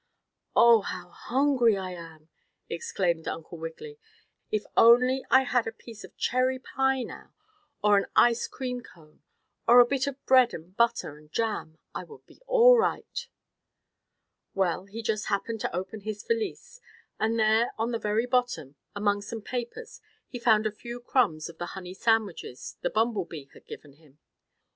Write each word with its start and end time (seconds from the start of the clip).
"Oh, 0.55 0.81
how 0.81 1.09
hungry 1.11 1.77
I 1.77 1.91
am!" 1.91 2.29
exclaimed 2.67 3.27
Uncle 3.27 3.59
Wiggily. 3.59 3.99
"If 4.49 4.63
only 4.75 5.23
I 5.29 5.43
had 5.43 5.67
a 5.67 5.71
piece 5.71 6.03
of 6.03 6.17
cherry 6.17 6.57
pie 6.57 7.03
now, 7.03 7.35
or 7.83 7.99
an 7.99 8.05
ice 8.15 8.47
cream 8.47 8.81
cone, 8.81 9.21
or 9.67 9.79
a 9.79 9.85
bit 9.85 10.07
of 10.07 10.25
bread 10.25 10.55
and 10.55 10.75
butter 10.75 11.17
and 11.19 11.31
jam 11.31 11.77
I 11.93 12.05
would 12.05 12.25
be 12.25 12.41
all 12.47 12.79
right." 12.79 13.27
Well, 14.55 14.85
he 14.87 15.03
just 15.03 15.27
happened 15.27 15.59
to 15.61 15.75
open 15.75 15.99
his 16.01 16.23
valise, 16.27 16.81
and 17.19 17.37
there 17.37 17.71
on 17.77 17.91
the 17.91 17.99
very 17.99 18.25
bottom, 18.25 18.77
among 18.95 19.21
some 19.21 19.43
papers 19.43 20.01
he 20.27 20.39
found 20.39 20.65
a 20.65 20.71
few 20.71 20.99
crumbs 20.99 21.47
of 21.47 21.59
the 21.59 21.67
honey 21.77 21.93
sandwiches 21.93 22.75
the 22.81 22.89
bumble 22.89 23.25
bee 23.25 23.47
had 23.53 23.67
given 23.67 23.93
him. 23.93 24.17